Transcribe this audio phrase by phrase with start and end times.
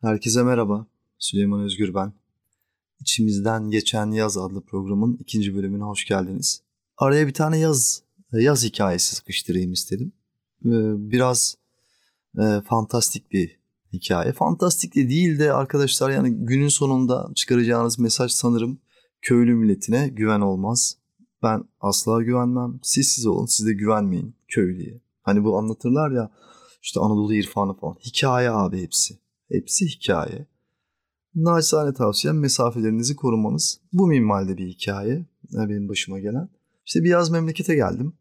[0.00, 0.86] Herkese merhaba.
[1.18, 2.12] Süleyman Özgür ben.
[3.00, 6.62] İçimizden Geçen Yaz adlı programın ikinci bölümüne hoş geldiniz.
[6.96, 10.12] Araya bir tane yaz yaz hikayesi sıkıştırayım istedim.
[10.64, 10.70] Ee,
[11.10, 11.56] biraz
[12.38, 13.58] e, fantastik bir
[13.92, 14.32] hikaye.
[14.32, 18.78] Fantastik de değil de arkadaşlar yani günün sonunda çıkaracağınız mesaj sanırım
[19.22, 20.98] köylü milletine güven olmaz.
[21.42, 22.80] Ben asla güvenmem.
[22.82, 25.00] Siz siz olun siz de güvenmeyin köylüye.
[25.22, 26.30] Hani bu anlatırlar ya
[26.82, 27.96] işte Anadolu irfanı falan.
[28.06, 29.27] Hikaye abi hepsi.
[29.48, 30.46] Hepsi hikaye.
[31.34, 33.80] Naçizane tavsiyem mesafelerinizi korumanız.
[33.92, 36.48] Bu minvalde bir hikaye benim başıma gelen.
[36.86, 38.12] İşte bir yaz memlekete geldim.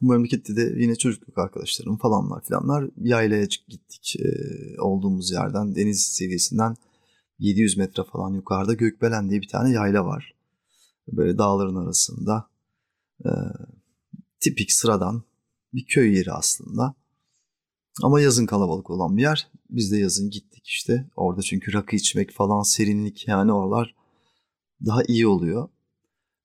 [0.00, 4.16] Bu memlekette de yine çocukluk arkadaşlarım falanlar filanlar yaylaya gittik.
[4.18, 6.76] Ee, olduğumuz yerden deniz seviyesinden
[7.38, 10.34] 700 metre falan yukarıda Gökbelen diye bir tane yayla var.
[11.08, 12.50] Böyle dağların arasında.
[13.24, 13.28] Ee,
[14.40, 15.22] tipik sıradan
[15.72, 16.94] bir köy yeri aslında.
[18.02, 19.48] Ama yazın kalabalık olan bir yer.
[19.70, 21.10] Biz de yazın gittik işte.
[21.16, 23.94] Orada çünkü rakı içmek falan serinlik yani oralar
[24.86, 25.68] daha iyi oluyor.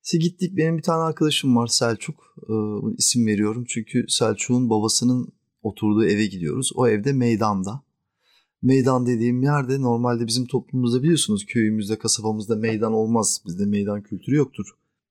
[0.03, 2.35] İşte gittik benim bir tane arkadaşım var Selçuk.
[2.49, 2.53] Ee,
[2.97, 5.27] isim veriyorum çünkü Selçuk'un babasının
[5.63, 6.71] oturduğu eve gidiyoruz.
[6.75, 7.81] O evde meydanda.
[8.61, 13.41] Meydan dediğim yerde normalde bizim toplumumuzda biliyorsunuz köyümüzde, kasabamızda meydan olmaz.
[13.45, 14.65] Bizde meydan kültürü yoktur.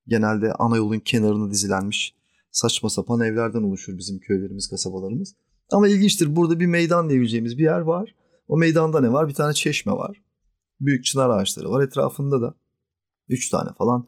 [0.06, 2.14] Genelde ana yolun kenarına dizilenmiş
[2.50, 5.34] saçma sapan evlerden oluşur bizim köylerimiz, kasabalarımız.
[5.72, 8.14] Ama ilginçtir burada bir meydan diyebileceğimiz bir yer var.
[8.48, 9.28] O meydanda ne var?
[9.28, 10.22] Bir tane çeşme var.
[10.80, 11.84] Büyük çınar ağaçları var.
[11.84, 12.54] Etrafında da
[13.28, 14.06] üç tane falan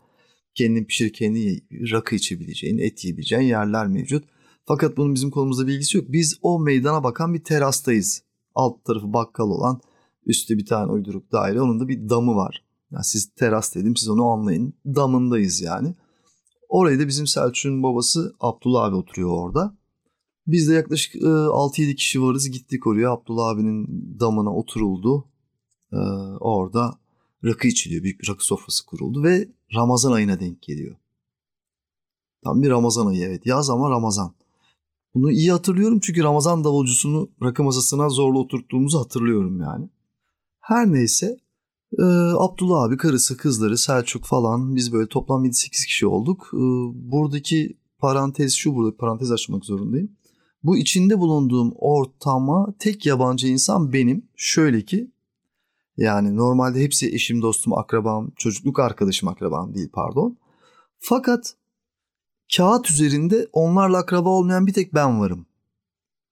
[0.55, 4.25] kendin pişir kendin rakı içebileceğin, et yiyebileceğin yerler mevcut.
[4.67, 6.07] Fakat bunun bizim konumuzda bilgisi yok.
[6.09, 8.23] Biz o meydana bakan bir terastayız.
[8.55, 9.81] Alt tarafı bakkal olan
[10.27, 11.61] üstte bir tane uyduruk daire.
[11.61, 12.65] Onun da bir damı var.
[12.91, 14.75] Yani siz teras dedim siz onu anlayın.
[14.87, 15.95] Damındayız yani.
[16.69, 19.77] Orayı da bizim Selçuk'un babası Abdullah abi oturuyor orada.
[20.53, 22.51] Biz de yaklaşık 6-7 kişi varız.
[22.51, 23.11] Gittik oraya.
[23.11, 23.87] Abdullah abinin
[24.21, 25.25] damına oturuldu.
[26.41, 26.99] Orada
[27.45, 28.03] rakı içiliyor.
[28.03, 30.97] Büyük bir rakı sofrası kuruldu ve Ramazan ayına denk geliyor.
[32.45, 33.47] Tam bir Ramazan ayı evet.
[33.47, 34.35] Yaz ama Ramazan.
[35.15, 39.89] Bunu iyi hatırlıyorum çünkü Ramazan davulcusunu rakı masasına zorla oturttuğumuzu hatırlıyorum yani.
[40.61, 41.37] Her neyse
[41.99, 42.03] e,
[42.39, 46.51] Abdullah abi, karısı, kızları, Selçuk falan biz böyle toplam 7-8 kişi olduk.
[46.53, 46.59] E,
[47.13, 50.17] buradaki parantez şu burada parantez açmak zorundayım.
[50.63, 54.29] Bu içinde bulunduğum ortama tek yabancı insan benim.
[54.37, 55.11] Şöyle ki
[55.97, 60.39] yani normalde hepsi eşim, dostum, akrabam, çocukluk arkadaşım akrabam değil pardon.
[60.99, 61.55] Fakat
[62.57, 65.47] kağıt üzerinde onlarla akraba olmayan bir tek ben varım.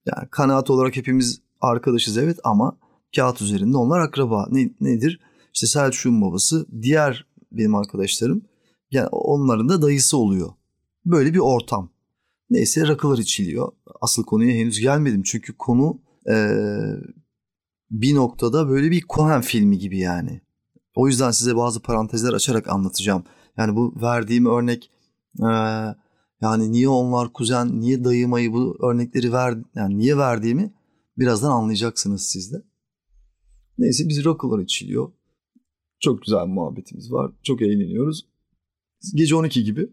[0.07, 2.79] Yani kanaat olarak hepimiz arkadaşız evet ama
[3.17, 4.47] kağıt üzerinde onlar akraba.
[4.51, 5.21] Ne, nedir?
[5.55, 8.43] İşte Selçuk'un babası, diğer benim arkadaşlarım
[8.91, 10.53] yani onların da dayısı oluyor.
[11.07, 11.91] Böyle bir ortam.
[12.51, 13.73] Neyse rakılar içiliyor.
[14.01, 16.01] Asıl konuya henüz gelmedim çünkü konu
[16.31, 16.35] e,
[17.91, 20.41] bir noktada böyle bir Cohen filmi gibi yani.
[20.95, 23.25] O yüzden size bazı parantezler açarak anlatacağım.
[23.57, 24.91] Yani bu verdiğim örnek
[25.41, 25.49] e,
[26.41, 30.73] yani niye onlar kuzen, niye dayımayı bu örnekleri ver, yani niye verdiğimi
[31.19, 32.63] birazdan anlayacaksınız siz de.
[33.79, 35.13] Neyse biz rakılar içiliyor.
[36.01, 37.33] Çok güzel muhabbetimiz var.
[37.43, 38.27] Çok eğleniyoruz.
[39.15, 39.93] Gece 12 gibi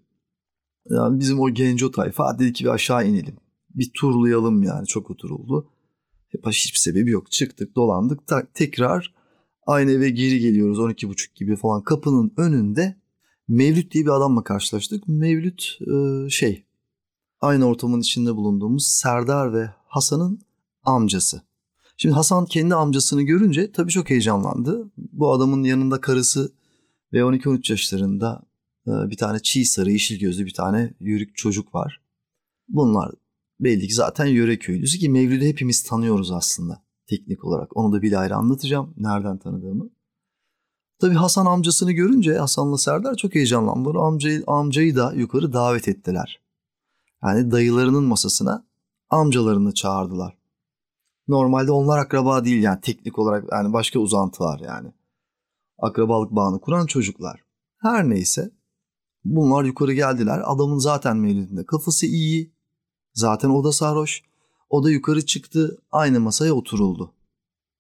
[0.90, 3.35] yani bizim o genco tayfa dedi ki bir aşağı inelim.
[3.75, 5.69] Bir turlayalım yani çok oturuldu.
[6.29, 7.31] Hep hiçbir sebebi yok.
[7.31, 9.13] Çıktık dolandık ta- tekrar
[9.68, 12.96] aynı eve geri geliyoruz 12.30 gibi falan kapının önünde
[13.47, 15.07] Mevlüt diye bir adamla karşılaştık.
[15.07, 16.63] Mevlüt e, şey
[17.41, 20.40] aynı ortamın içinde bulunduğumuz Serdar ve Hasan'ın
[20.84, 21.41] amcası.
[21.97, 24.91] Şimdi Hasan kendi amcasını görünce tabii çok heyecanlandı.
[24.97, 26.53] Bu adamın yanında karısı
[27.13, 28.44] ve 12-13 yaşlarında
[28.85, 32.01] bir tane çiğ sarı yeşil gözlü bir tane yörük çocuk var.
[32.68, 33.12] Bunlar
[33.59, 37.78] belli ki zaten yöre köylüsü ki Mevlüt'ü hepimiz tanıyoruz aslında teknik olarak.
[37.78, 39.90] Onu da bir ayrı anlatacağım nereden tanıdığımı.
[41.00, 43.96] Tabii Hasan amcasını görünce Hasan'la Serdar çok heyecanlandılar.
[43.96, 46.41] Amcayı, amcayı da yukarı davet ettiler.
[47.23, 48.66] Yani dayılarının masasına
[49.09, 50.38] amcalarını çağırdılar.
[51.28, 54.91] Normalde onlar akraba değil yani teknik olarak yani başka uzantılar yani.
[55.78, 57.41] Akrabalık bağını kuran çocuklar.
[57.78, 58.52] Her neyse
[59.26, 60.42] Bunlar yukarı geldiler.
[60.46, 62.54] Adamın zaten mevlidinde kafası iyi.
[63.14, 64.24] Zaten o da sarhoş.
[64.70, 65.78] O da yukarı çıktı.
[65.92, 67.14] Aynı masaya oturuldu.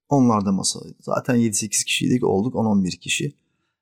[0.09, 0.95] Onlar da masaydı.
[0.99, 3.35] Zaten 7-8 kişiydik olduk 10-11 kişi.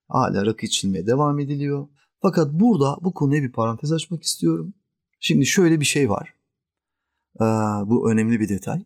[0.08, 1.88] Hala rakı içilmeye devam ediliyor.
[2.22, 4.74] Fakat burada bu konuya bir parantez açmak istiyorum.
[5.20, 6.34] Şimdi şöyle bir şey var.
[7.42, 7.46] Ee,
[7.90, 8.84] bu önemli bir detay.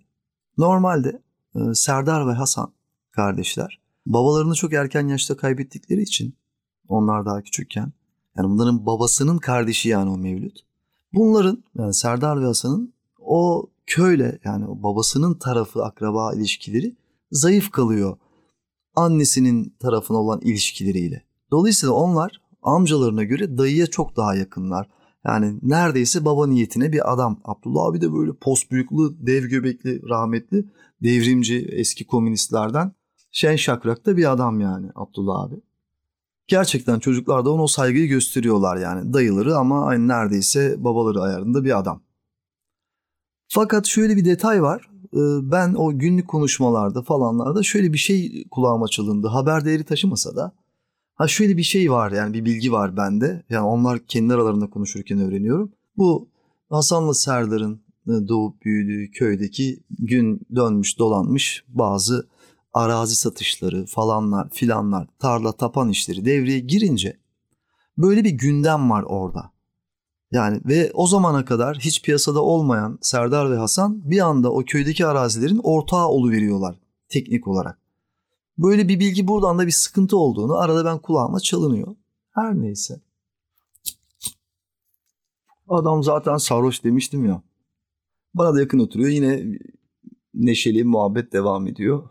[0.58, 1.22] Normalde
[1.56, 2.74] e, Serdar ve Hasan
[3.12, 6.36] kardeşler babalarını çok erken yaşta kaybettikleri için
[6.88, 7.92] onlar daha küçükken
[8.38, 10.60] yani bunların babasının kardeşi yani o Mevlüt.
[11.13, 16.95] Bunların yani Serdar ve Hasan'ın o köyle yani o babasının tarafı akraba ilişkileri
[17.31, 18.18] zayıf kalıyor.
[18.95, 21.24] annesinin tarafına olan ilişkileriyle.
[21.51, 24.90] Dolayısıyla onlar amcalarına göre dayıya çok daha yakınlar.
[25.25, 27.40] Yani neredeyse baba niyetine bir adam.
[27.44, 30.66] Abdullah abi de böyle post büyüklü, dev göbekli, rahmetli,
[31.04, 32.92] devrimci, eski komünistlerden
[33.31, 35.56] şen şakrakta bir adam yani Abdullah abi.
[36.48, 41.80] Gerçekten çocuklar da ona o saygıyı gösteriyorlar yani dayıları ama aynı neredeyse babaları ayarında bir
[41.80, 42.02] adam.
[43.48, 44.90] Fakat şöyle bir detay var.
[45.14, 45.18] Ee,
[45.52, 49.28] ben o günlük konuşmalarda falanlarda şöyle bir şey kulağıma çalındı.
[49.28, 50.52] Haber değeri taşımasa da.
[51.16, 53.44] Ha şöyle bir şey var yani bir bilgi var bende.
[53.50, 55.72] Yani onlar kendi aralarında konuşurken öğreniyorum.
[55.98, 56.28] Bu
[56.70, 62.28] Hasan'la Serdar'ın e, doğup büyüdüğü köydeki gün dönmüş dolanmış bazı
[62.74, 67.18] arazi satışları falanlar filanlar tarla tapan işleri devreye girince
[67.98, 69.52] böyle bir gündem var orada.
[70.31, 75.06] Yani ve o zamana kadar hiç piyasada olmayan Serdar ve Hasan bir anda o köydeki
[75.06, 76.80] arazilerin ortağı oluveriyorlar
[77.10, 77.80] teknik olarak.
[78.58, 81.96] Böyle bir bilgi buradan da bir sıkıntı olduğunu arada ben kulağıma çalınıyor.
[82.31, 83.02] Her neyse.
[85.68, 87.42] Adam zaten sarhoş demiştim ya.
[88.34, 89.10] Bana da yakın oturuyor.
[89.10, 89.60] Yine
[90.34, 92.10] neşeli muhabbet devam ediyor.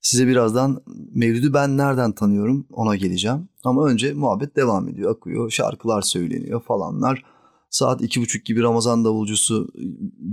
[0.00, 0.82] Size birazdan
[1.14, 3.48] Mevlüt'ü ben nereden tanıyorum ona geleceğim.
[3.64, 7.24] Ama önce muhabbet devam ediyor, akıyor, şarkılar söyleniyor falanlar.
[7.70, 9.68] Saat iki buçuk gibi Ramazan davulcusu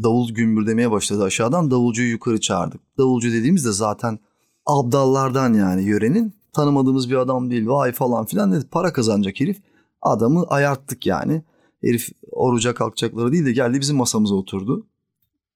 [0.04, 1.72] davul gümbürdemeye başladı aşağıdan.
[1.72, 2.82] Davulcuyu yukarı çağırdık.
[2.98, 4.20] Davulcu dediğimizde zaten
[4.66, 6.34] abdallardan yani yörenin.
[6.54, 8.66] Tanımadığımız bir adam değil vay falan filan dedi.
[8.72, 9.62] Para kazanacak herif.
[10.02, 11.44] Adamı ayarttık yani.
[11.84, 14.88] Herif oruca kalkacakları değil de geldi bizim masamıza oturdu.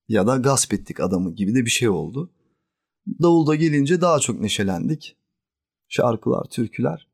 [0.10, 2.30] Ya da gasp ettik adamı gibi de bir şey oldu.
[3.08, 5.18] Davulda gelince daha çok neşelendik.
[5.88, 7.08] Şarkılar, türküler.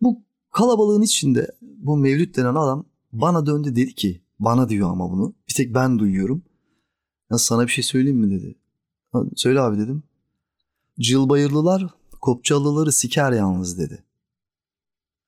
[0.00, 5.34] Bu kalabalığın içinde bu Mevlüt denen adam bana döndü dedi ki bana diyor ama bunu.
[5.48, 6.42] Bir tek ben duyuyorum.
[7.30, 8.58] Ya sana bir şey söyleyeyim mi dedi.
[9.36, 10.02] Söyle abi dedim.
[11.00, 11.86] Cılbayırlılar
[12.20, 14.04] Kopçalıları siker yalnız dedi.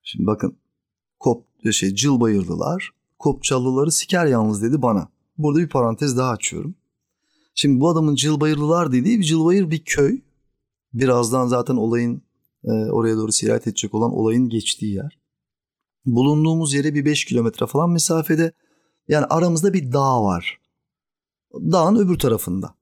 [0.03, 0.57] Şimdi bakın
[1.19, 5.09] kop şey Cılbayırlılar Kopçalıları siker yalnız dedi bana.
[5.37, 6.75] Burada bir parantez daha açıyorum.
[7.61, 10.21] Şimdi bu adamın Cılbayırlılar dediği bir Cılbayır bir köy.
[10.93, 12.21] Birazdan zaten olayın
[12.63, 15.19] e, oraya doğru sirayet edecek olan olayın geçtiği yer.
[16.05, 18.51] Bulunduğumuz yere bir 5 kilometre falan mesafede
[19.07, 20.59] yani aramızda bir dağ var.
[21.53, 22.75] Dağın öbür tarafında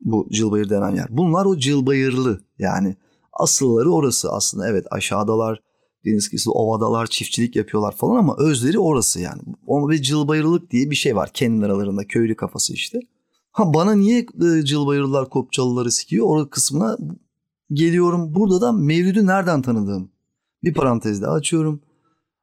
[0.00, 1.06] bu Cılbayır denen yer.
[1.10, 2.96] Bunlar o Cılbayırlı yani
[3.32, 5.62] asılları orası aslında evet aşağıdalar
[6.04, 9.42] deniz kıyısı ovadalar çiftçilik yapıyorlar falan ama özleri orası yani.
[9.66, 13.00] Onu bir Cılbayırlılık diye bir şey var kendi aralarında köylü kafası işte.
[13.56, 16.26] Ha bana niye e, Cılbayırlılar Kopçalıları sikiyor?
[16.28, 16.96] O kısmına
[17.72, 18.34] geliyorum.
[18.34, 20.10] Burada da Mevlüt'ü nereden tanıdığım.
[20.64, 21.80] Bir parantez daha açıyorum.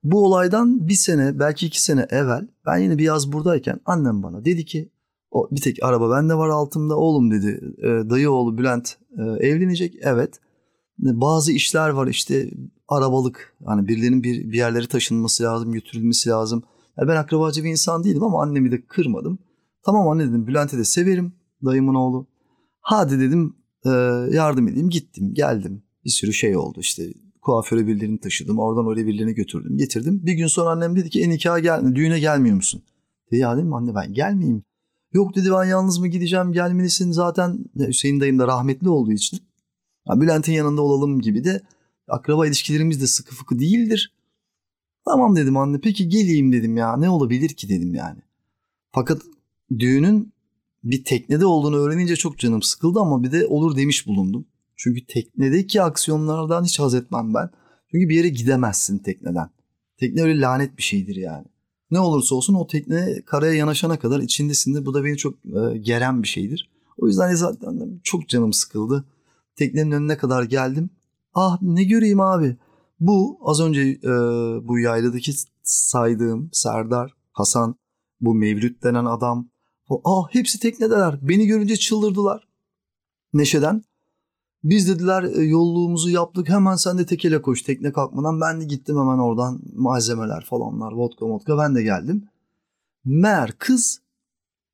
[0.04, 4.46] Bu olaydan bir sene belki iki sene evvel ben yine bir yaz buradayken annem bana
[4.46, 4.90] dedi ki
[5.32, 9.96] o bir tek araba bende var altımda oğlum dedi e, dayı oğlu Bülent e, evlenecek
[10.02, 10.40] evet
[11.00, 12.52] bazı işler var işte
[12.88, 16.64] arabalık hani birilerinin bir, bir yerlere taşınması lazım götürülmesi lazım.
[16.98, 19.40] Yani ben akrabacı bir insan değilim ama annemi de kırmadım.
[19.86, 21.34] Tamam anne dedim Bülent'i de severim
[21.66, 22.28] dayımın oğlu.
[22.82, 23.90] Hadi dedim e,
[24.32, 27.04] yardım edeyim gittim geldim bir sürü şey oldu işte
[27.42, 30.26] kuaföre birilerini taşıdım oradan oraya birilerini götürdüm getirdim.
[30.26, 32.84] Bir gün sonra annem dedi ki en nikaha gel düğüne gelmiyor musun?
[33.32, 34.64] Dedi ya dedim anne ben gelmeyeyim.
[35.14, 39.40] Yok dedi ben yalnız mı gideceğim gelmelisin zaten Hüseyin dayım da rahmetli olduğu için.
[40.08, 41.62] Ya Bülent'in yanında olalım gibi de
[42.08, 44.14] akraba ilişkilerimiz de sıkı fıkı değildir.
[45.06, 48.20] Tamam dedim anne peki geleyim dedim ya ne olabilir ki dedim yani.
[48.92, 49.22] Fakat
[49.80, 50.34] düğünün
[50.84, 54.46] bir teknede olduğunu öğrenince çok canım sıkıldı ama bir de olur demiş bulundum.
[54.76, 57.50] Çünkü teknedeki aksiyonlardan hiç haz etmem ben.
[57.92, 59.50] Çünkü bir yere gidemezsin tekneden.
[59.98, 61.46] Tekne öyle lanet bir şeydir yani.
[61.92, 66.24] Ne olursa olsun o tekne karaya yanaşana kadar içindesin Bu da beni çok e, geren
[66.24, 66.70] bir şeydir.
[66.98, 69.06] O yüzden zaten çok canım sıkıldı.
[69.56, 70.90] Teknenin önüne kadar geldim.
[71.34, 72.58] Ah ne göreyim abi.
[73.00, 74.10] Bu az önce e,
[74.68, 77.76] bu yayladaki saydığım Serdar, Hasan,
[78.22, 79.50] bu Mevlüt denen adam.
[80.04, 81.20] Ah hepsi teknedeler.
[81.22, 82.48] Beni görünce çıldırdılar.
[83.34, 83.84] Neşeden.
[84.64, 88.42] Biz dediler e, yolluğumuzu yaptık hemen sen de tekele koş tekne kalkmadan.
[88.42, 92.28] Ben de gittim hemen oradan malzemeler falanlar vodka vodka ben de geldim.
[93.06, 94.02] Mer kız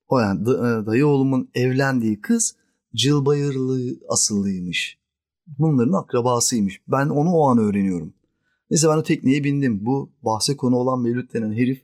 [0.07, 2.55] o yani e, dayı oğlumun evlendiği kız
[2.95, 4.99] Cılbayırlı asıllıymış.
[5.47, 6.81] Bunların akrabasıymış.
[6.88, 8.13] Ben onu o an öğreniyorum.
[8.71, 9.85] Neyse ben o tekneye bindim.
[9.85, 11.81] Bu bahse konu olan Mevlüt denen herif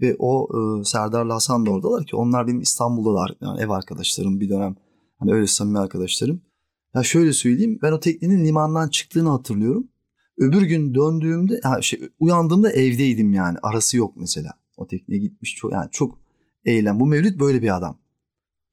[0.00, 0.48] ve o
[0.80, 3.36] e, Serdar'la Hasan da oradalar ki onlar benim İstanbul'dalar.
[3.40, 4.76] Yani ev arkadaşlarım bir dönem.
[5.18, 6.42] Hani öyle samimi arkadaşlarım.
[6.94, 9.88] Ya şöyle söyleyeyim ben o teknenin limandan çıktığını hatırlıyorum.
[10.38, 14.50] Öbür gün döndüğümde ha şey uyandığımda evdeydim yani arası yok mesela.
[14.76, 16.18] O tekneye gitmiş çok yani çok
[16.64, 17.00] eğlen.
[17.00, 17.98] Bu Mevlüt böyle bir adam.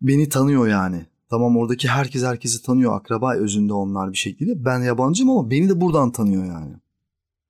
[0.01, 2.95] Beni tanıyor yani Tamam oradaki herkes herkesi tanıyor.
[2.95, 4.65] Akraba özünde onlar bir şekilde.
[4.65, 6.75] Ben yabancıyım ama beni de buradan tanıyor yani.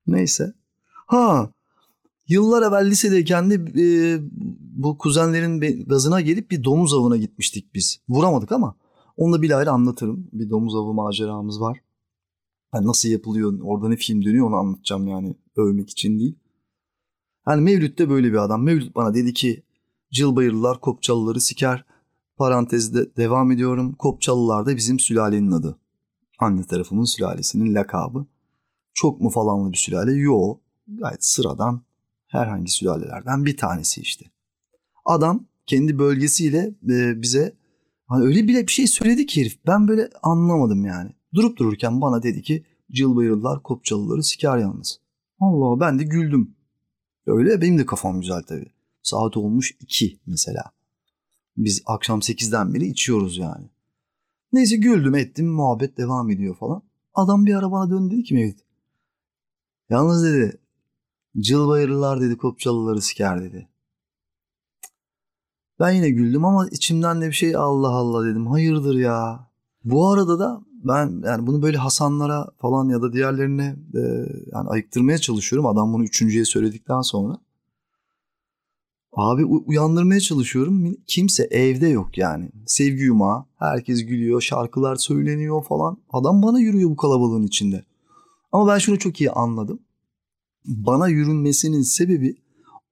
[0.07, 0.53] Neyse.
[1.07, 1.49] Ha
[2.27, 4.19] yıllar evvel lisedeyken de e,
[4.59, 7.99] bu kuzenlerin gazına gelip bir domuz avına gitmiştik biz.
[8.09, 8.75] Vuramadık ama
[9.17, 10.29] onu da bir ayrı anlatırım.
[10.33, 11.79] Bir domuz avı maceramız var.
[12.73, 15.35] Yani nasıl yapılıyor, orada ne film dönüyor onu anlatacağım yani.
[15.55, 16.35] Övmek için değil.
[17.47, 18.63] Yani Mevlüt de böyle bir adam.
[18.63, 19.63] Mevlüt bana dedi ki
[20.11, 21.85] Cılbayırlılar Kopçalıları siker.
[22.37, 23.93] Parantezde devam ediyorum.
[23.93, 25.79] Kopçalılar da bizim sülalenin adı.
[26.39, 28.25] Anne tarafımın sülalesinin lakabı.
[28.93, 30.13] Çok mu falanlı bir sülale?
[30.13, 30.57] Yo.
[30.87, 31.81] Gayet sıradan
[32.33, 34.25] herhangi sülalelerden bir tanesi işte.
[35.05, 37.53] Adam kendi bölgesiyle e, bize
[38.07, 39.59] hani öyle bile bir şey söyledi ki herif.
[39.67, 41.11] Ben böyle anlamadım yani.
[41.33, 44.99] Durup dururken bana dedi ki Cılbayırlılar Kopçalıları siker yalnız.
[45.39, 46.55] Allah ben de güldüm.
[47.27, 48.71] Öyle benim de kafam güzel tabii.
[49.01, 50.63] Saat olmuş 2 mesela.
[51.57, 53.69] Biz akşam 8'den beri içiyoruz yani.
[54.53, 56.81] Neyse güldüm ettim muhabbet devam ediyor falan.
[57.13, 58.59] Adam bir ara bana döndü dedi ki Mevlüt.
[59.89, 60.62] Yalnız dedi
[61.39, 63.69] cılbayırlılar dedi kopçalıları siker dedi.
[65.79, 68.47] Ben yine güldüm ama içimden de bir şey Allah Allah dedim.
[68.47, 69.47] Hayırdır ya.
[69.83, 73.99] Bu arada da ben yani bunu böyle Hasanlara falan ya da diğerlerine e,
[74.51, 75.65] yani ayıktırmaya çalışıyorum.
[75.65, 77.37] Adam bunu üçüncüye söyledikten sonra.
[79.13, 80.95] Abi uyandırmaya çalışıyorum.
[81.07, 82.49] Kimse evde yok yani.
[82.65, 83.45] Sevgi yumağı.
[83.59, 84.41] Herkes gülüyor.
[84.41, 85.97] Şarkılar söyleniyor falan.
[86.13, 87.83] Adam bana yürüyor bu kalabalığın içinde.
[88.51, 89.79] Ama ben şunu çok iyi anladım.
[90.65, 92.35] Bana yürünmesinin sebebi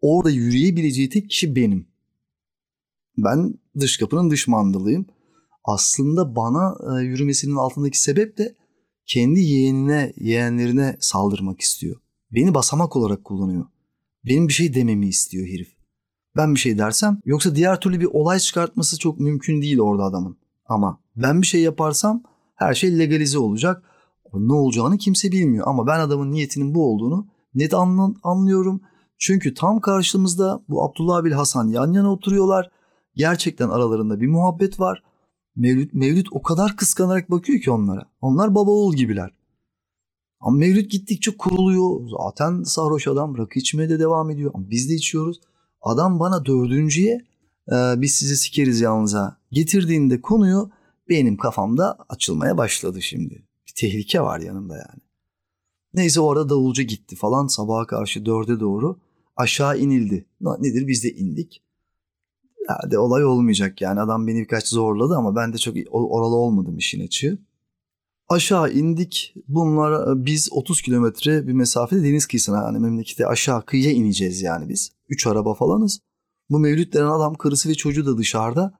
[0.01, 1.87] orada yürüyebileceği tek kişi benim.
[3.17, 5.05] Ben dış kapının dış mandalıyım.
[5.63, 8.55] Aslında bana e, yürümesinin altındaki sebep de
[9.05, 12.01] kendi yeğenine, yeğenlerine saldırmak istiyor.
[12.31, 13.65] Beni basamak olarak kullanıyor.
[14.25, 15.81] Benim bir şey dememi istiyor herif
[16.35, 20.37] ben bir şey dersem yoksa diğer türlü bir olay çıkartması çok mümkün değil orada adamın.
[20.65, 22.23] Ama ben bir şey yaparsam
[22.55, 23.83] her şey legalize olacak.
[24.33, 27.73] Ne olacağını kimse bilmiyor ama ben adamın niyetinin bu olduğunu net
[28.23, 28.81] anlıyorum.
[29.17, 32.71] Çünkü tam karşımızda bu Abdullah Bil Hasan yan yana oturuyorlar.
[33.15, 35.03] Gerçekten aralarında bir muhabbet var.
[35.55, 38.09] Mevlüt, Mevlüt o kadar kıskanarak bakıyor ki onlara.
[38.21, 39.31] Onlar baba oğul gibiler.
[40.39, 42.09] Ama Mevlüt gittikçe kuruluyor.
[42.19, 44.51] Zaten sarhoş adam rakı içmeye de devam ediyor.
[44.53, 45.41] Ama biz de içiyoruz.
[45.81, 47.21] Adam bana dördüncüye
[47.71, 50.69] e, biz sizi sikeriz yalnız'a getirdiğinde konuyu
[51.09, 53.33] benim kafamda açılmaya başladı şimdi.
[53.67, 55.01] Bir tehlike var yanımda yani.
[55.93, 58.99] Neyse orada davulcu gitti falan sabaha karşı dörde doğru
[59.35, 60.25] aşağı inildi.
[60.59, 61.61] Nedir biz de indik.
[62.67, 67.05] Hadi olay olmayacak yani adam beni birkaç zorladı ama ben de çok oralı olmadım işin
[67.05, 67.37] açığı.
[68.29, 69.33] Aşağı indik.
[69.47, 74.91] Bunlar biz 30 kilometre bir mesafede deniz kıyısına yani memlekete aşağı kıyıya ineceğiz yani biz.
[75.09, 75.99] Üç araba falanız.
[76.49, 78.73] Bu Mevlüt denen adam karısı ve çocuğu da dışarıda.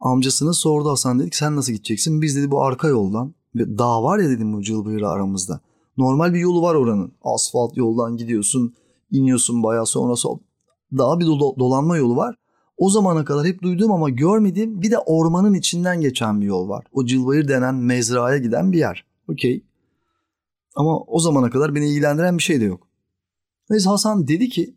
[0.00, 2.22] Amcasına sordu Hasan dedik sen nasıl gideceksin?
[2.22, 3.34] Biz dedi bu arka yoldan.
[3.56, 5.60] Dağ var ya dedim bu Cılbıyır'la aramızda.
[5.96, 7.12] Normal bir yolu var oranın.
[7.22, 8.74] Asfalt yoldan gidiyorsun.
[9.10, 10.14] iniyorsun bayağı sonra.
[10.98, 12.36] Daha bir do- dolanma yolu var.
[12.76, 16.84] O zamana kadar hep duyduğum ama görmediğim bir de ormanın içinden geçen bir yol var.
[16.92, 19.04] O Cılbayır denen mezraya giden bir yer.
[19.28, 19.64] Okey.
[20.74, 22.86] Ama o zamana kadar beni ilgilendiren bir şey de yok.
[23.70, 24.74] Neyse Hasan dedi ki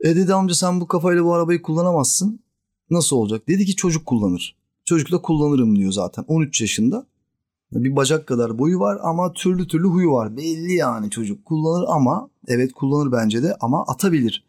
[0.00, 2.40] e dedi amca sen bu kafayla bu arabayı kullanamazsın.
[2.90, 3.48] Nasıl olacak?
[3.48, 4.56] Dedi ki çocuk kullanır.
[4.84, 6.24] Çocukla kullanırım diyor zaten.
[6.28, 7.06] 13 yaşında.
[7.72, 10.36] Bir bacak kadar boyu var ama türlü türlü huyu var.
[10.36, 14.44] Belli yani çocuk kullanır ama evet kullanır bence de ama atabilir.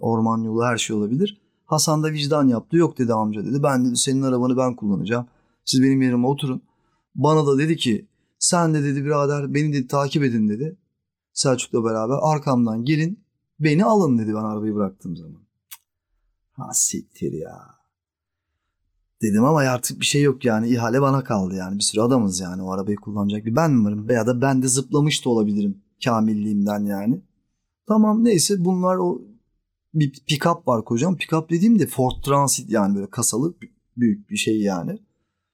[0.00, 1.40] Orman yolu her şey olabilir.
[1.64, 2.76] Hasan da vicdan yaptı.
[2.76, 3.62] Yok dedi amca dedi.
[3.62, 5.26] Ben dedi senin arabanı ben kullanacağım.
[5.64, 6.62] Siz benim yerime oturun.
[7.14, 8.06] Bana da dedi ki
[8.38, 10.76] sen de dedi birader beni dedi takip edin dedi.
[11.32, 13.24] Selçuk'la beraber arkamdan gelin
[13.60, 15.42] beni alın dedi ben arabayı bıraktığım zaman.
[16.52, 17.77] Ha siktir ya.
[19.22, 22.62] Dedim ama artık bir şey yok yani ihale bana kaldı yani bir sürü adamız yani
[22.62, 27.20] o arabayı kullanacak bir ben varım veya da ben de zıplamış da olabilirim kamilliğimden yani.
[27.88, 29.22] Tamam neyse bunlar o
[29.94, 31.16] bir pick-up var kocam.
[31.16, 33.54] Pick-up dediğim de Ford Transit yani böyle kasalı
[33.96, 34.98] büyük bir şey yani.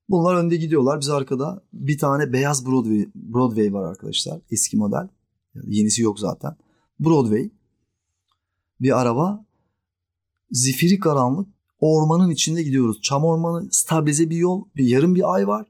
[0.09, 1.01] Bunlar önde gidiyorlar.
[1.01, 4.41] Biz arkada bir tane beyaz Broadway, Broadway var arkadaşlar.
[4.51, 5.09] Eski model.
[5.55, 6.57] Yenisi yok zaten.
[7.01, 7.51] Broadway.
[8.81, 9.47] Bir araba.
[10.51, 11.54] Zifiri karanlık.
[11.85, 13.03] Ormanın içinde gidiyoruz.
[13.03, 14.65] Çam ormanı stabilize bir yol.
[14.77, 15.67] Bir yarım bir ay var.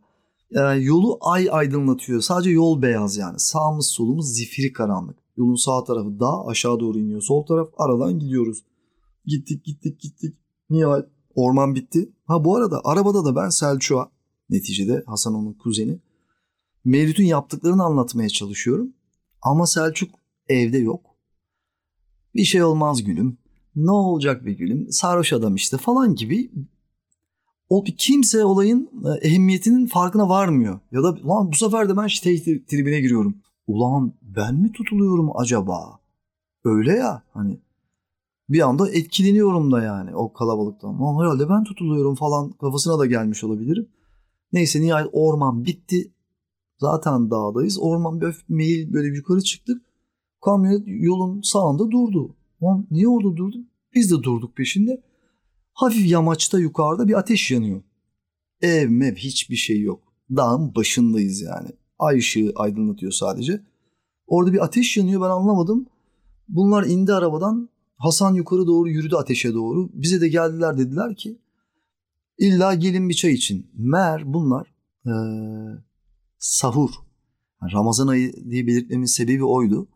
[0.51, 2.21] Yani yolu ay aydınlatıyor.
[2.21, 3.39] Sadece yol beyaz yani.
[3.39, 5.19] Sağımız solumuz zifiri karanlık.
[5.37, 7.21] Yolun sağ tarafı dağ aşağı doğru iniyor.
[7.21, 8.65] Sol taraf aradan gidiyoruz.
[9.27, 10.37] Gittik gittik gittik.
[10.71, 12.13] Nihayet orman bitti.
[12.27, 14.11] Ha bu arada arabada da ben Selçuk'a
[14.51, 16.01] neticede Hasan onun kuzeni.
[16.85, 18.93] Mevlüt'ün yaptıklarını anlatmaya çalışıyorum.
[19.43, 20.11] Ama Selçuk
[20.49, 21.07] evde yok.
[22.35, 23.39] Bir şey olmaz gülüm.
[23.77, 24.93] Ne olacak bir gülüm?
[24.93, 26.51] Sarhoş adam işte falan gibi
[27.69, 30.81] O kimse olayın e, ehemmiyetinin farkına varmıyor.
[30.93, 33.37] Ya da lan bu sefer de ben şey tribine giriyorum.
[33.67, 35.99] Ulan ben mi tutuluyorum acaba?
[36.65, 37.61] Öyle ya hani
[38.49, 41.01] bir anda etkileniyorum da yani o kalabalıktan.
[41.01, 43.89] Lan herhalde ben tutuluyorum falan kafasına da gelmiş olabilirim.
[44.53, 46.13] Neyse nihayet orman bitti.
[46.79, 47.79] Zaten dağdayız.
[47.81, 49.83] Orman bir meyil böyle yukarı çıktık.
[50.41, 52.35] Kamyonet yolun sağında durdu.
[52.63, 53.57] Lan niye orada durdu?
[53.95, 55.03] Biz de durduk peşinde.
[55.73, 57.83] Hafif yamaçta yukarıda bir ateş yanıyor.
[58.61, 60.13] Ev mev hiçbir şey yok.
[60.31, 61.69] Dağın başındayız yani.
[61.99, 63.63] Ay ışığı aydınlatıyor sadece.
[64.27, 65.87] Orada bir ateş yanıyor ben anlamadım.
[66.49, 67.69] Bunlar indi arabadan.
[67.97, 69.91] Hasan yukarı doğru yürüdü ateşe doğru.
[69.93, 71.39] Bize de geldiler dediler ki
[72.39, 73.71] illa gelin bir çay için.
[73.75, 74.75] Mer bunlar
[75.07, 75.11] ee,
[76.39, 76.91] sahur.
[77.73, 79.89] Ramazan ayı diye belirtmemin sebebi oydu.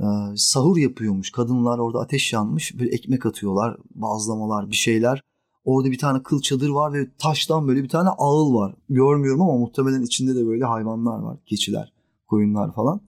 [0.00, 0.04] Ee,
[0.36, 1.32] sahur yapıyormuş.
[1.32, 2.78] Kadınlar orada ateş yanmış.
[2.78, 3.76] Böyle ekmek atıyorlar.
[3.94, 5.22] Bazlamalar bir şeyler.
[5.64, 8.74] Orada bir tane kıl çadır var ve taştan böyle bir tane ağıl var.
[8.88, 11.38] Görmüyorum ama muhtemelen içinde de böyle hayvanlar var.
[11.46, 11.92] Keçiler,
[12.26, 13.00] koyunlar falan.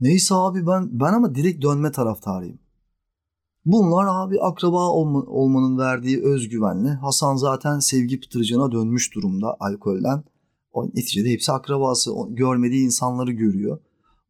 [0.00, 2.58] Neyse abi ben ben ama direkt dönme taraftarıyım.
[3.64, 10.24] Bunlar abi akraba olma, olmanın verdiği özgüvenle Hasan zaten sevgi pıtırcına dönmüş durumda alkolden.
[10.72, 12.14] O neticede hepsi akrabası.
[12.14, 13.78] O, görmediği insanları görüyor.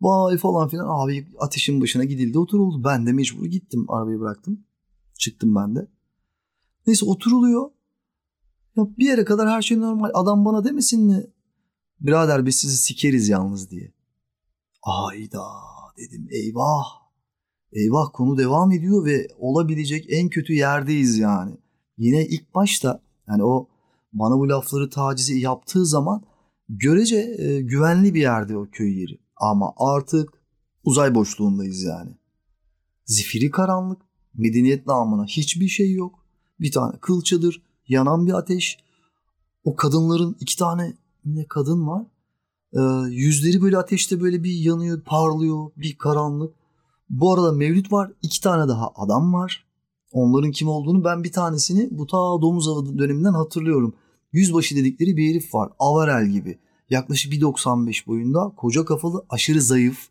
[0.01, 2.85] Vay falan filan abi ateşin başına gidildi oturuldu.
[2.85, 4.65] Ben de mecbur gittim arabayı bıraktım.
[5.19, 5.89] Çıktım ben de.
[6.87, 7.71] Neyse oturuluyor.
[8.77, 10.11] Ya bir yere kadar her şey normal.
[10.15, 11.27] Adam bana demesin mi?
[12.01, 13.93] Birader biz sizi sikeriz yalnız diye.
[14.83, 15.47] Ayda
[15.99, 16.85] dedim eyvah.
[17.73, 21.57] Eyvah konu devam ediyor ve olabilecek en kötü yerdeyiz yani.
[21.99, 23.69] Yine ilk başta yani o
[24.13, 26.23] bana bu lafları tacizi yaptığı zaman
[26.69, 29.26] görece e, güvenli bir yerde o köy yeri.
[29.37, 30.29] Ama artık
[30.85, 32.11] uzay boşluğundayız yani.
[33.05, 34.03] Zifiri karanlık,
[34.35, 36.27] medeniyet namına hiçbir şey yok.
[36.61, 38.79] Bir tane kıl çadır, yanan bir ateş.
[39.65, 42.07] O kadınların iki tane ne kadın var.
[42.73, 46.55] Ee, yüzleri böyle ateşte böyle bir yanıyor, parlıyor, bir karanlık.
[47.11, 49.67] Bu arada Mevlüt var, iki tane daha adam var.
[50.13, 53.95] Onların kim olduğunu ben bir tanesini bu ta domuz avı döneminden hatırlıyorum.
[54.33, 55.73] Yüzbaşı dedikleri bir herif var.
[55.79, 56.59] Avarel gibi.
[56.91, 58.53] Yaklaşık 1.95 boyunda.
[58.57, 60.09] Koca kafalı, aşırı zayıf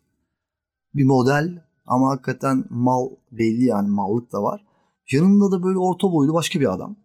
[0.94, 1.62] bir model.
[1.86, 4.64] Ama hakikaten mal belli yani mallık da var.
[5.12, 6.96] Yanında da böyle orta boylu başka bir adam.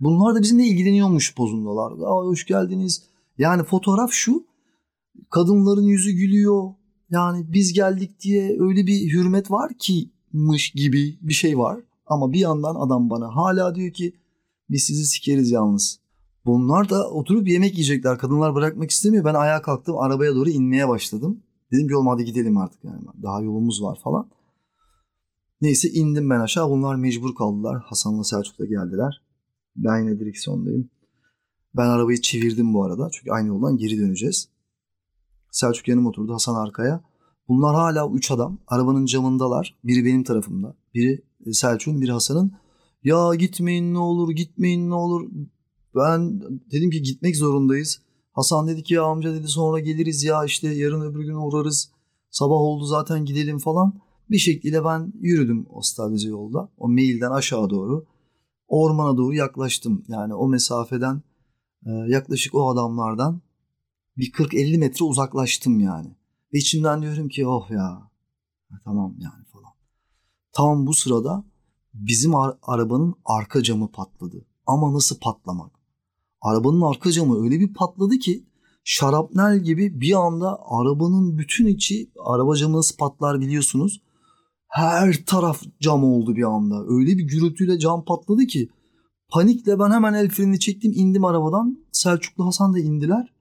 [0.00, 1.92] Bunlar da bizimle ilgileniyormuş pozundalar.
[1.92, 3.02] Aa, hoş geldiniz.
[3.38, 4.46] Yani fotoğraf şu.
[5.30, 6.70] Kadınların yüzü gülüyor.
[7.10, 11.80] Yani biz geldik diye öyle bir hürmet var ki mış gibi bir şey var.
[12.06, 14.12] Ama bir yandan adam bana hala diyor ki
[14.70, 16.00] biz sizi sikeriz yalnız.
[16.46, 18.18] Bunlar da oturup yemek yiyecekler.
[18.18, 19.24] Kadınlar bırakmak istemiyor.
[19.24, 19.98] Ben ayağa kalktım.
[19.98, 21.42] Arabaya doğru inmeye başladım.
[21.72, 23.02] Dedim ki olmadı gidelim artık yani.
[23.22, 24.30] Daha yolumuz var falan.
[25.60, 26.70] Neyse indim ben aşağı.
[26.70, 27.82] Bunlar mecbur kaldılar.
[27.86, 29.22] Hasan'la Selçuk da geldiler.
[29.76, 30.90] Ben yine direksiyondayım.
[31.76, 33.08] Ben arabayı çevirdim bu arada.
[33.12, 34.48] Çünkü aynı yoldan geri döneceğiz.
[35.50, 36.34] Selçuk yanıma oturdu.
[36.34, 37.04] Hasan arkaya.
[37.48, 38.58] Bunlar hala üç adam.
[38.66, 39.78] Arabanın camındalar.
[39.84, 40.76] Biri benim tarafımda.
[40.94, 42.52] Biri Selçuk'un, biri Hasan'ın.
[43.04, 45.30] Ya gitmeyin ne olur, gitmeyin ne olur.
[45.94, 48.00] Ben dedim ki gitmek zorundayız.
[48.32, 51.90] Hasan dedi ki ya amca dedi sonra geliriz ya işte yarın öbür gün uğrarız.
[52.30, 54.00] Sabah oldu zaten gidelim falan.
[54.30, 56.68] Bir şekilde ben yürüdüm o stabilize yolda.
[56.78, 58.06] O mailden aşağı doğru.
[58.68, 60.04] Ormana doğru yaklaştım.
[60.08, 61.22] Yani o mesafeden
[61.86, 63.40] e, yaklaşık o adamlardan
[64.16, 66.08] bir 40-50 metre uzaklaştım yani.
[66.54, 68.10] Ve içimden diyorum ki oh ya
[68.84, 69.72] tamam yani falan.
[70.52, 71.44] Tam bu sırada
[71.94, 74.46] bizim arabanın arka camı patladı.
[74.66, 75.72] Ama nasıl patlamak?
[76.44, 78.44] Arabanın arka camı öyle bir patladı ki
[78.84, 84.02] şarapnel gibi bir anda arabanın bütün içi araba camı nasıl patlar biliyorsunuz.
[84.68, 86.84] Her taraf cam oldu bir anda.
[86.88, 88.68] Öyle bir gürültüyle cam patladı ki
[89.28, 91.86] panikle ben hemen el frenini çektim indim arabadan.
[91.92, 93.34] Selçuklu Hasan da indiler.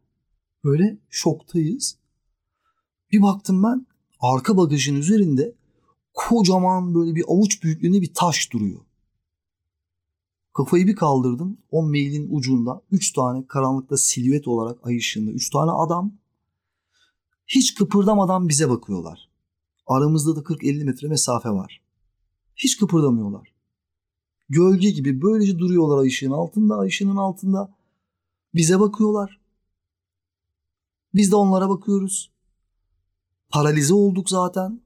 [0.64, 1.98] Böyle şoktayız.
[3.12, 3.88] Bir baktım ben
[4.20, 5.56] arka bagajın üzerinde
[6.14, 8.80] kocaman böyle bir avuç büyüklüğünde bir taş duruyor.
[10.54, 11.58] Kafayı bir kaldırdım.
[11.72, 16.14] O mailin ucunda 3 tane karanlıkta silüet olarak ay ışığında 3 tane adam
[17.48, 19.30] hiç kıpırdamadan bize bakıyorlar.
[19.88, 21.82] Aramızda da 40-50 metre mesafe var.
[22.56, 23.54] Hiç kıpırdamıyorlar.
[24.50, 27.76] Gölge gibi böylece duruyorlar ay ışığın altında, ay ışığının altında.
[28.56, 29.40] Bize bakıyorlar.
[31.14, 32.32] Biz de onlara bakıyoruz.
[33.50, 34.82] Paralize olduk zaten.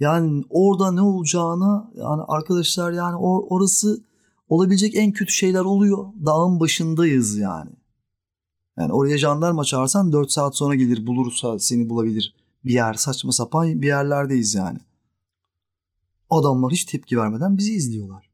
[0.00, 4.04] Yani orada ne olacağını yani arkadaşlar yani or, orası
[4.50, 6.12] olabilecek en kötü şeyler oluyor.
[6.26, 7.70] Dağın başındayız yani.
[8.78, 12.34] Yani oraya jandarma çağırsan 4 saat sonra gelir bulursa seni bulabilir.
[12.64, 14.78] Bir yer saçma sapan bir yerlerdeyiz yani.
[16.30, 18.30] Adamlar hiç tepki vermeden bizi izliyorlar.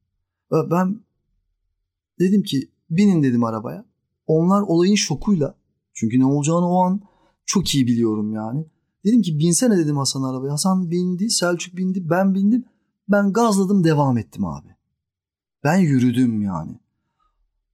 [0.52, 1.00] Ben
[2.20, 3.85] dedim ki Binin dedim arabaya.
[4.26, 5.55] Onlar olayın şokuyla
[5.94, 7.00] çünkü ne olacağını o an
[7.46, 8.66] çok iyi biliyorum yani.
[9.05, 10.52] Dedim ki binsene dedim Hasan arabaya.
[10.52, 12.64] Hasan bindi, Selçuk bindi, ben bindim.
[13.09, 14.75] Ben gazladım devam ettim abi.
[15.66, 16.72] Ben yürüdüm yani.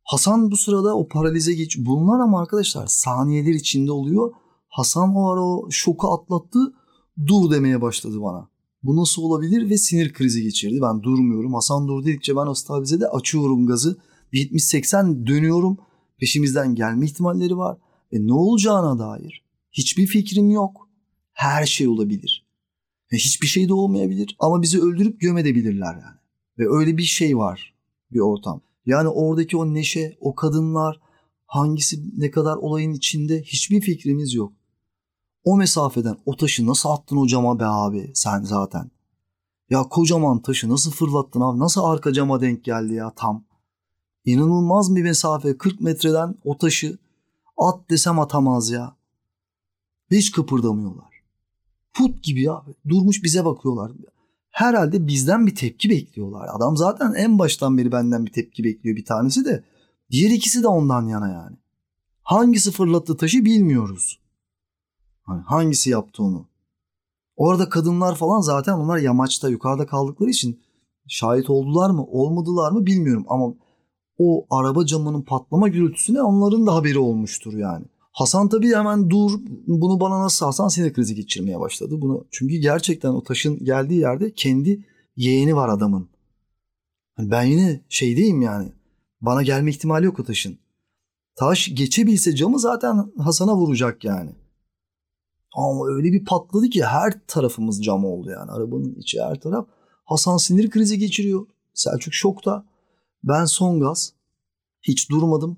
[0.05, 1.79] Hasan bu sırada o paralize geç.
[1.79, 4.33] Bunlar ama arkadaşlar saniyeler içinde oluyor.
[4.69, 6.59] Hasan o ara o şoku atlattı.
[7.27, 8.49] Dur demeye başladı bana.
[8.83, 10.79] Bu nasıl olabilir ve sinir krizi geçirdi.
[10.83, 11.55] Ben durmuyorum.
[11.55, 13.99] Hasan dur dedikçe ben o stabilizede açıyorum gazı.
[14.33, 15.79] 70-80 dönüyorum.
[16.19, 17.79] Peşimizden gelme ihtimalleri var.
[18.13, 20.89] E ne olacağına dair hiçbir fikrim yok.
[21.33, 22.47] Her şey olabilir.
[23.13, 26.19] E hiçbir şey de olmayabilir ama bizi öldürüp gömedebilirler yani.
[26.59, 27.72] Ve öyle bir şey var
[28.15, 28.61] bir ortam.
[28.87, 31.01] Yani oradaki o neşe, o kadınlar,
[31.47, 34.53] hangisi ne kadar olayın içinde hiçbir fikrimiz yok.
[35.45, 38.91] O mesafeden o taşı nasıl attın o cama be abi sen zaten.
[39.71, 41.59] Ya kocaman taşı nasıl fırlattın abi?
[41.59, 43.45] Nasıl arka cama denk geldi ya tam?
[44.25, 46.99] İnanılmaz bir mesafe 40 metreden o taşı
[47.57, 48.97] at desem atamaz ya.
[50.11, 51.23] Hiç kıpırdamıyorlar.
[51.95, 52.63] Put gibi ya.
[52.89, 53.93] Durmuş bize bakıyorlar.
[54.53, 56.49] Herhalde bizden bir tepki bekliyorlar.
[56.53, 59.65] Adam zaten en baştan beri benden bir tepki bekliyor bir tanesi de.
[60.11, 61.57] Diğer ikisi de ondan yana yani.
[62.23, 64.21] Hangisi fırlattı taşı bilmiyoruz.
[65.23, 66.47] Hani hangisi yaptı onu?
[67.37, 70.61] Orada kadınlar falan zaten onlar yamaçta yukarıda kaldıkları için
[71.09, 73.55] şahit oldular mı olmadılar mı bilmiyorum ama
[74.19, 77.85] o araba camının patlama gürültüsüne onların da haberi olmuştur yani.
[78.13, 82.01] Hasan tabii hemen dur bunu bana nasıl Hasan sinir krizi geçirmeye başladı.
[82.01, 84.85] Bunu çünkü gerçekten o taşın geldiği yerde kendi
[85.17, 86.09] yeğeni var adamın.
[87.15, 88.73] Hani ben yine şeydeyim yani.
[89.21, 90.59] Bana gelme ihtimali yok o taşın.
[91.37, 94.31] Taş geçebilse camı zaten Hasan'a vuracak yani.
[95.55, 98.51] Ama öyle bir patladı ki her tarafımız cam oldu yani.
[98.51, 99.67] Arabanın içi her taraf.
[100.05, 101.47] Hasan sinir krizi geçiriyor.
[101.75, 102.65] Selçuk şokta.
[103.25, 104.13] Ben son gaz.
[104.83, 105.57] Hiç durmadım.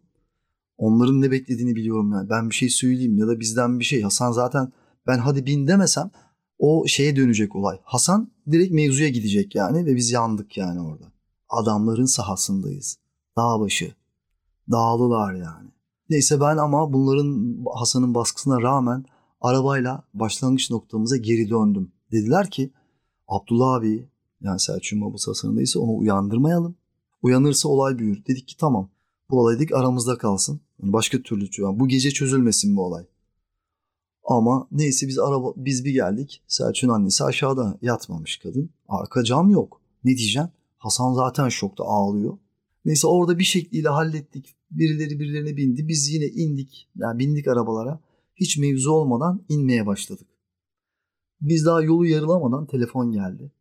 [0.76, 2.30] Onların ne beklediğini biliyorum yani.
[2.30, 4.02] Ben bir şey söyleyeyim ya da bizden bir şey.
[4.02, 4.72] Hasan zaten
[5.06, 6.10] ben hadi bin demesem
[6.58, 7.78] o şeye dönecek olay.
[7.84, 11.12] Hasan direkt mevzuya gidecek yani ve biz yandık yani orada.
[11.48, 12.98] Adamların sahasındayız.
[13.36, 13.94] Dağ başı.
[14.70, 15.70] Dağlılar yani.
[16.10, 19.04] Neyse ben ama bunların Hasan'ın baskısına rağmen
[19.40, 21.92] arabayla başlangıç noktamıza geri döndüm.
[22.12, 22.72] Dediler ki
[23.28, 24.08] Abdullah abi
[24.40, 26.76] yani Selçuk'un babası Hasan'ındaysa onu uyandırmayalım.
[27.22, 28.24] Uyanırsa olay büyür.
[28.26, 28.90] Dedik ki tamam
[29.30, 30.60] bu olay dedik aramızda kalsın.
[30.78, 33.04] Başka türlü yani bu gece çözülmesin bu olay.
[34.24, 36.42] Ama neyse biz araba biz bir geldik.
[36.48, 38.70] Selçuk'un annesi aşağıda yatmamış kadın.
[38.88, 39.80] Arka cam yok.
[40.04, 40.48] Ne diyeceğim?
[40.78, 42.38] Hasan zaten şokta ağlıyor.
[42.84, 44.56] Neyse orada bir şekliyle hallettik.
[44.70, 45.88] Birileri birilerine bindi.
[45.88, 46.88] Biz yine indik.
[46.96, 48.00] Yani bindik arabalara.
[48.36, 50.26] Hiç mevzu olmadan inmeye başladık.
[51.40, 53.52] Biz daha yolu yarılamadan telefon geldi.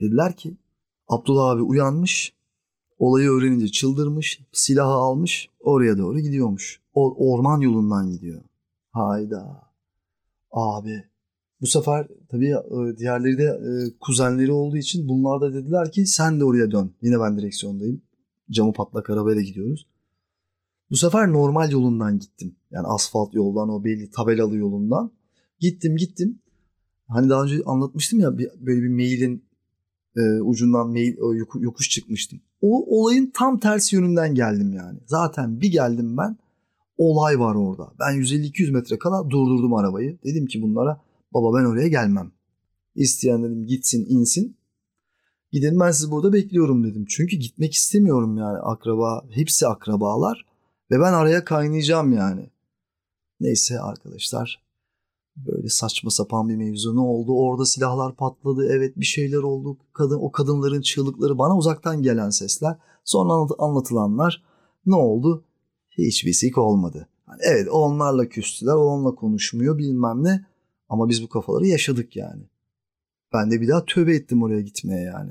[0.00, 0.56] Dediler ki
[1.08, 2.32] Abdullah abi uyanmış.
[3.02, 4.40] Olayı öğrenince çıldırmış.
[4.52, 5.48] Silahı almış.
[5.60, 6.80] Oraya doğru gidiyormuş.
[6.94, 8.42] O orman yolundan gidiyor.
[8.90, 9.62] Hayda.
[10.52, 11.04] Abi.
[11.60, 16.40] Bu sefer tabii e, diğerleri de e, kuzenleri olduğu için bunlar da dediler ki sen
[16.40, 16.94] de oraya dön.
[17.02, 18.02] Yine ben direksiyondayım.
[18.50, 19.86] Camı patlak arabayla gidiyoruz.
[20.90, 22.56] Bu sefer normal yolundan gittim.
[22.70, 25.10] Yani asfalt yoldan o belli tabelalı yolundan.
[25.60, 26.38] Gittim gittim.
[27.08, 29.44] Hani daha önce anlatmıştım ya böyle bir mailin
[30.16, 31.16] e, ucundan mail
[31.60, 32.40] yokuş çıkmıştım.
[32.62, 34.98] O olayın tam tersi yönünden geldim yani.
[35.06, 36.36] Zaten bir geldim ben
[36.98, 37.92] olay var orada.
[38.00, 40.18] Ben 150-200 metre kala durdurdum arabayı.
[40.24, 41.00] Dedim ki bunlara
[41.34, 42.32] baba ben oraya gelmem.
[42.94, 44.56] İsteyen dedim gitsin insin.
[45.52, 47.04] Gidelim ben sizi burada bekliyorum dedim.
[47.08, 49.24] Çünkü gitmek istemiyorum yani akraba.
[49.30, 50.46] Hepsi akrabalar.
[50.90, 52.50] Ve ben araya kaynayacağım yani.
[53.40, 54.61] Neyse arkadaşlar.
[55.36, 57.32] Böyle saçma sapan bir mevzu ne oldu?
[57.32, 58.68] Orada silahlar patladı.
[58.70, 59.78] Evet bir şeyler oldu.
[59.92, 62.76] Kadın o kadınların çığlıkları bana uzaktan gelen sesler.
[63.04, 64.42] Sonra anlatılanlar
[64.86, 65.44] ne oldu?
[65.90, 67.08] Hiçbir sik olmadı.
[67.28, 68.74] Yani evet onlarla küstüler.
[68.74, 70.46] Onunla konuşmuyor bilmem ne.
[70.88, 72.42] Ama biz bu kafaları yaşadık yani.
[73.32, 75.30] Ben de bir daha tövbe ettim oraya gitmeye yani.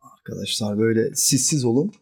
[0.00, 1.92] Arkadaşlar böyle sissiz olun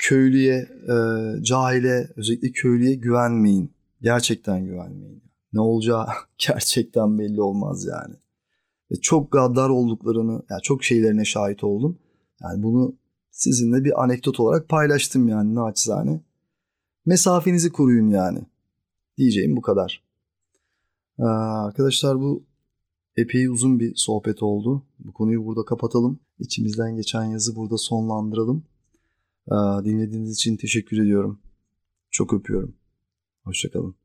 [0.00, 0.96] köylüye, e,
[1.42, 3.72] cahile, özellikle köylüye güvenmeyin.
[4.02, 5.22] Gerçekten güvenmeyin.
[5.52, 6.06] Ne olacağı
[6.38, 8.14] gerçekten belli olmaz yani.
[8.90, 11.98] Ve çok gaddar olduklarını, yani çok şeylerine şahit oldum.
[12.42, 12.96] Yani bunu
[13.30, 16.20] sizinle bir anekdot olarak paylaştım yani naçizane.
[17.06, 18.38] Mesafenizi koruyun yani.
[19.18, 20.04] Diyeceğim bu kadar.
[21.18, 22.44] Ee, arkadaşlar bu
[23.16, 24.86] epey uzun bir sohbet oldu.
[24.98, 26.20] Bu konuyu burada kapatalım.
[26.38, 28.64] İçimizden geçen yazı burada sonlandıralım.
[29.84, 31.40] Dinlediğiniz için teşekkür ediyorum.
[32.10, 32.74] Çok öpüyorum.
[33.44, 33.99] Hoşçakalın.